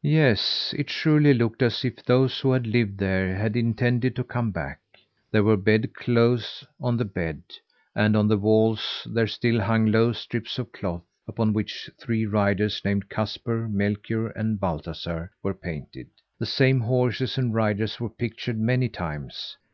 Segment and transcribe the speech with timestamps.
[0.00, 4.50] Yes, it surely looked as if those who had lived there had intended to come
[4.50, 4.80] back.
[5.30, 7.42] There were bed clothes on the bed;
[7.94, 12.80] and on the walls there still hung long strips of cloth, upon which three riders
[12.86, 16.06] named Kasper, Melchior, and Baltasar were painted.
[16.38, 19.58] The same horses and riders were pictured many times.